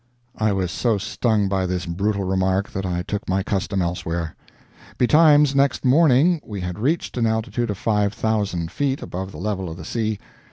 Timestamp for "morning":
5.85-6.41